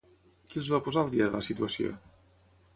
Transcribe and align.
Qui 0.53 0.57
els 0.61 0.71
va 0.75 0.79
posar 0.87 1.03
al 1.05 1.13
dia 1.13 1.29
de 1.29 1.37
la 1.37 1.45
situació? 1.51 1.95